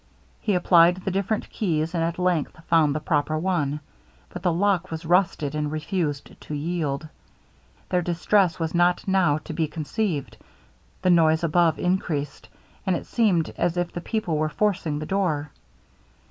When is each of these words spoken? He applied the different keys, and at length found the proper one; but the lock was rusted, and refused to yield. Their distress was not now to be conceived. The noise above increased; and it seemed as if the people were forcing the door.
He 0.39 0.55
applied 0.55 0.95
the 1.05 1.11
different 1.11 1.47
keys, 1.51 1.93
and 1.93 2.03
at 2.03 2.17
length 2.17 2.57
found 2.67 2.95
the 2.95 2.99
proper 2.99 3.37
one; 3.37 3.81
but 4.29 4.41
the 4.41 4.51
lock 4.51 4.89
was 4.89 5.05
rusted, 5.05 5.53
and 5.53 5.71
refused 5.71 6.41
to 6.41 6.55
yield. 6.55 7.07
Their 7.89 8.01
distress 8.01 8.57
was 8.57 8.73
not 8.73 9.07
now 9.07 9.37
to 9.43 9.53
be 9.53 9.67
conceived. 9.67 10.37
The 11.03 11.11
noise 11.11 11.43
above 11.43 11.77
increased; 11.77 12.49
and 12.83 12.95
it 12.95 13.05
seemed 13.05 13.53
as 13.59 13.77
if 13.77 13.91
the 13.93 14.01
people 14.01 14.39
were 14.39 14.49
forcing 14.49 14.97
the 14.97 15.05
door. 15.05 15.51